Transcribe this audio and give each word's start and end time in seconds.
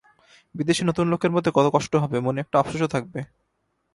বিদেশে 0.55 0.83
নতুন 0.85 1.05
লোকের 1.07 1.31
মধ্যে 1.31 1.51
কত 1.55 1.67
কষ্ট 1.73 1.93
হবে, 1.95 2.17
মনে 2.19 2.41
একটা 2.41 2.55
আপসোসও 2.59 2.87
থাকবে। 2.87 3.19